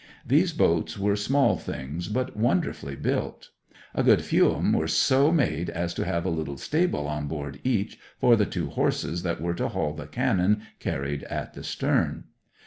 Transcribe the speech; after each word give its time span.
These 0.25 0.51
boats 0.53 0.97
were 0.97 1.15
small 1.15 1.57
things, 1.57 2.07
but 2.07 2.35
wonderfully 2.35 2.95
built. 2.95 3.49
A 3.93 4.01
good 4.01 4.23
few 4.23 4.47
of 4.47 4.55
'em 4.57 4.73
were 4.73 4.87
so 4.87 5.31
made 5.31 5.69
as 5.69 5.93
to 5.93 6.03
have 6.05 6.25
a 6.25 6.29
little 6.31 6.57
stable 6.57 7.05
on 7.07 7.27
board 7.27 7.59
each 7.63 7.99
for 8.19 8.35
the 8.35 8.47
two 8.47 8.71
horses 8.71 9.21
that 9.21 9.39
were 9.39 9.53
to 9.53 9.67
haul 9.67 9.93
the 9.93 10.07
cannon 10.07 10.63
carried 10.79 11.21
at 11.25 11.53
the 11.53 11.63
stern. 11.63 12.23